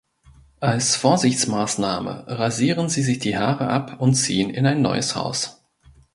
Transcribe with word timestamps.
Als 0.61 0.95
Vorsichtsmaßnahme 0.95 2.23
rasieren 2.25 2.89
sie 2.89 3.03
sich 3.03 3.19
die 3.19 3.37
Haare 3.37 3.67
ab 3.67 3.97
und 4.01 4.15
ziehen 4.15 4.49
in 4.49 4.65
ein 4.65 4.81
neues 4.81 5.15
Haus. 5.15 5.63